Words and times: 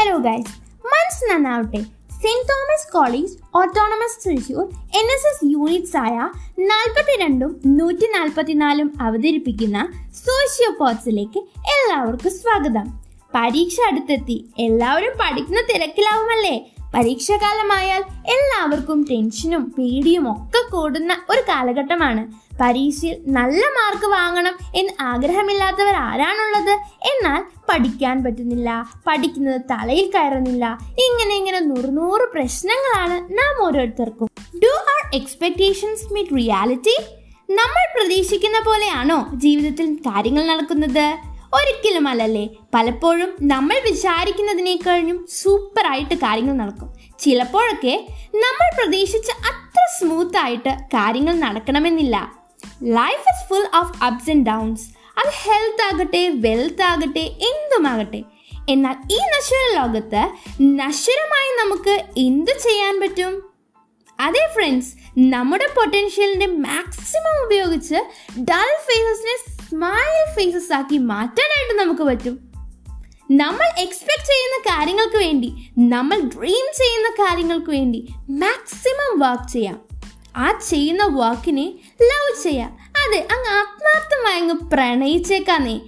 Hello 0.00 0.16
guys 0.16 0.58
മനസ്സിലാവട്ടെ 0.86 1.78
saint 2.12 2.48
Thomas 2.48 2.92
college 2.92 3.32
autonomous 3.54 4.28
Thrissur 4.28 4.64
N 4.74 5.06
S 5.06 5.26
S 5.26 5.44
units 5.44 5.96
ആയ 5.96 6.28
നാൽപ്പത്തിരണ്ടും 6.58 7.60
നൂറ്റി 7.66 8.06
നാൽപ്പത്തിനാലും 8.18 8.92
അവതരിപ്പിക്കുന്ന 9.00 9.92
സോഷ്യോ 10.14 10.74
പോട്സിലേക്ക് 10.80 11.38
എല്ലാവർക്കും 11.38 12.30
സ്വാഗതം. 12.30 13.00
പരീക്ഷ 13.34 13.76
അടുത്തെത്തി. 13.86 14.44
എല്ലാവരും 14.58 15.12
പഠിക്കുന്ന 15.20 15.60
തിരക്കിലാവുമല്ലേ? 15.60 16.70
പരീക്ഷാകാലമായാൽ 16.94 18.02
എല്ലാവർക്കും 18.26 19.06
ടെൻഷനും 19.10 19.74
പേടിയും 19.78 20.32
ഒക്കെ 20.32 20.70
കൂടുന്ന 20.70 21.22
ഒരു 21.30 21.40
കാലഘട്ടമാണ്. 21.40 22.32
പരീക്ഷയിൽ 22.60 23.16
നല്ല 23.26 23.66
മാർക്ക് 23.66 24.06
വാങ്ങണം 24.06 24.58
എന്ന് 24.74 25.02
ആഗ്രഹമില്ലാത്തവർ 25.02 25.94
ആരാണുള്ളത്? 25.94 26.78
എന്നാൽ 27.06 27.57
പഠിക്കാൻ 27.68 28.16
പറ്റുന്നില്ല 28.24 28.68
പഠിക്കുന്നത് 29.06 29.60
തലയിൽ 29.72 30.06
കയറുന്നില്ല 30.14 30.64
ഇങ്ങനെ 31.06 31.34
ഇങ്ങനെ 31.40 31.60
നൂറുനൂറ് 31.70 32.26
പ്രശ്നങ്ങളാണ് 32.34 33.16
നാം 33.38 33.54
ഓരോരുത്തർക്കും. 33.66 34.28
Do 34.64 34.72
our 34.94 35.02
expectations 35.20 36.06
meet 36.14 36.36
reality 36.40 36.96
നമ്മൾ 37.58 37.84
പ്രതീക്ഷിക്കുന്ന 37.96 38.58
പോലെയാണോ 38.66 39.18
ജീവിതത്തിൽ 39.44 39.86
കാര്യങ്ങൾ 40.06 40.42
നടക്കുന്നത്? 40.46 41.06
ഒരിക്കലും 41.58 42.06
അല്ലല്ലേ 42.08 42.42
പലപ്പോഴും 42.74 43.30
നമ്മൾ 43.52 43.76
വിചാരിക്കുന്നതിനേക്കഴിഞ്ഞും 43.86 45.18
സൂപ്പറായിട്ട് 45.40 46.14
കാര്യങ്ങൾ 46.24 46.54
നടക്കും. 46.62 46.88
ചിലപ്പോഴൊക്കെ 47.22 47.94
നമ്മൾ 48.44 48.68
പ്രതീക്ഷിച്ച 48.78 49.30
അത്ര 49.50 49.84
സ്മൂത്തായിട്ട് 49.98 50.72
കാര്യങ്ങൾ 50.96 51.34
നടക്കണമെന്നില്ല. 51.46 52.16
Life 52.98 53.26
is 53.32 53.44
full 53.48 53.66
of 53.80 53.94
ups 54.08 54.30
and 54.30 54.46
downs 54.46 54.86
അത് 55.18 55.32
ഹെൽത്ത് 55.42 55.94
ആകട്ടെ 55.94 56.28
വെൽത്ത് 56.28 56.82
ആകട്ടെ 56.82 57.20
എന്തുമാകട്ടെ. 57.20 58.22
എന്നാൽ 58.70 58.94
ഈ 59.12 59.16
നശ്വര 59.16 59.76
ലോകത്ത് 59.76 60.30
നശ്വരമായി 60.62 61.64
നമുക്ക് 61.64 62.04
എന്ത് 62.18 62.50
ചെയ്യാൻ 62.50 63.00
പറ്റും? 63.00 63.50
അതെ 64.20 64.48
ഫ്രണ്ട്സ് 64.54 64.94
നമ്മുടെ 65.18 65.68
പൊട്ടൻഷ്യലിന്റെ 65.76 66.46
മാക്സിമം 66.46 67.46
ഉപയോഗിച്ച് 67.46 67.94
ഡൾ 68.40 68.78
ഫേസസിനെ 68.88 69.62
സ്മൈൽ 69.68 70.34
ഫേസസ് 70.36 70.72
ആക്കി 70.72 70.98
മാറ്റാനായിട്ട് 70.98 71.78
നമുക്ക് 71.78 72.02
പറ്റും. 72.02 72.38
നമ്മൾ 73.30 73.80
എക്സ്പെക്ട് 73.80 74.26
ചെയ്യുന്ന 74.26 74.70
കാര്യങ്ങൾക്ക് 74.70 75.16
വേണ്ടി 75.16 75.46
നമ്മൾ 75.78 76.16
ഡ്രീം 76.16 76.66
ചെയ്യുന്ന 76.78 77.08
കാര്യങ്ങൾക്ക് 77.08 77.70
വേണ്ടി 77.70 78.08
മാക്സിമം 78.30 79.18
വർക്ക് 79.18 79.52
ചെയ്യാം. 79.52 79.80
ആ 80.36 80.58
ചെയ്യുന്ന 80.68 81.04
വർക്കിനെ 81.04 81.78
ലവ് 82.02 82.42
ചെയ്യാം. 82.42 82.78
അതെ 83.06 83.28
അങ്ങ് 83.32 83.48
ആത്മാർത്ഥമായി 83.48 84.40
അങ്ങ് 84.40 84.54
പ്രണയിച്ചേക്കാന്നേ. 84.54 85.80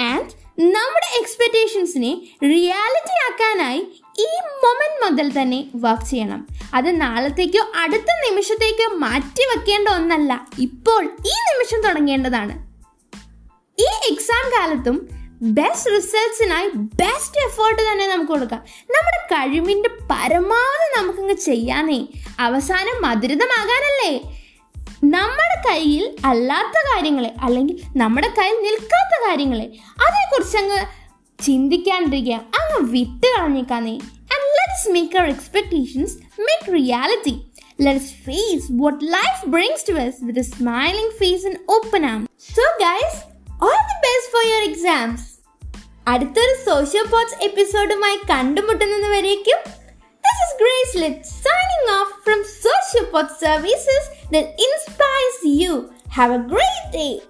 ആൻഡ് 0.00 0.42
നമ്മുടെ 0.60 1.18
എക്സ്പെക്ടേഷൻസിനെ 1.20 2.20
റിയാലിറ്റി 2.42 3.32
ആക്കാനായി 3.32 3.78
ഈ 4.18 4.26
മൊമെന്റ് 4.64 5.04
മുതൽ 5.04 5.42
തന്നെ 5.42 5.64
വർക്ക് 5.74 6.02
ചെയ്യണം. 6.02 6.46
അത് 6.74 7.00
നാളത്തേക്കോ 7.00 7.66
അടുത്ത 7.76 8.30
നിമിഷത്തേക്കോ 8.30 8.94
മാറ്റി 8.94 9.42
വെക്കേണ്ട 9.42 9.88
ഒന്നല്ല. 9.88 10.46
ഇപ്പോൾ 10.58 11.04
ഈ 11.04 11.32
നിമിഷം 11.32 11.82
തുടങ്ങേണ്ടതാണ്. 11.82 12.72
ഈ 13.78 13.86
എക്സാം 14.10 14.52
കാലത്തും 14.52 15.08
ബെസ്റ്റ് 15.42 15.90
റിസൾട്ട്സിനായി 15.90 16.70
ബെസ്റ്റ് 16.74 17.46
എഫേർട്ട് 17.46 17.92
തന്നെ 17.92 18.06
നമുക്ക് 18.06 18.30
കൊടുക്കാം. 18.30 18.64
നമ്മുടെ 18.80 19.34
കഴിവിന്റെ 19.34 19.88
പരമാവധി 19.88 21.00
നമുക്കങ്ങ് 21.00 21.34
ചെയ്യാനേ 21.34 22.06
അവസാനം 22.40 23.02
മധുരിതമാകാനല്ലേ? 23.02 24.41
നമ്മുടെ 25.02 25.56
കയ്യിൽ 25.66 26.04
അല്ലാത്ത 26.30 26.76
കാര്യങ്ങളെ 26.88 27.30
അല്ലെങ്കിൽ 27.44 27.78
നമ്മുടെ 27.94 28.28
കയ്യിൽ 28.38 28.58
നിൽക്കാത്ത 28.66 29.14
കാര്യങ്ങളെ 29.26 29.66
അതേക്കുറിച്ച് 30.02 30.58
അങ്ങ് 30.62 30.80
ചിന്തിക്കാണ്ടിരിക്കുക 31.38 32.36
അങ്ങ് 32.60 32.80
വിട്ട് 32.90 33.28
കളഞ്ഞേക്കാന്നേ 33.34 33.94
and 34.34 34.50
let's 34.58 34.92
make 34.96 35.18
our 35.18 35.28
expectations 35.28 36.14
make 36.38 36.72
reality 36.72 37.34
let's 37.78 38.12
face 38.26 38.68
what 38.82 39.00
life 39.16 39.42
brings 39.46 39.86
to 39.88 39.94
us 40.04 40.16
with 40.28 40.38
a 40.44 40.46
smiling 40.54 41.10
face 41.20 41.44
and 41.50 41.58
open 41.76 42.04
arms. 42.04 42.28
So 42.50 42.64
guys, 42.78 43.14
all 43.60 43.80
the 43.90 43.98
best 44.06 44.26
for 44.34 44.44
your 44.52 44.62
exams. 44.70 45.20
അടുത്തൊരു 46.06 46.54
സോഷ്യോ 46.64 47.02
പോട്സ് 47.10 47.36
എപ്പിസോഡുമായി 47.48 48.18
കണ്ടുമുട്ടുന്നത് 48.32 49.08
വരേക്കും 49.16 49.60
This 50.24 50.38
is 50.44 50.52
Grace 50.60 50.94
Lit 50.94 51.16
signing 51.44 51.86
off 51.90 52.10
from 52.24 52.40
Sociopod 52.92 53.30
Services 53.38 54.10
that 54.30 54.52
inspires 54.52 55.56
you. 55.56 55.92
Have 56.10 56.30
a 56.30 56.46
great 56.46 56.92
day. 56.92 57.20